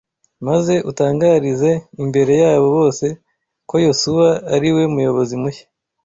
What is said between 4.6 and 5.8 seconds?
we muyobozi mushya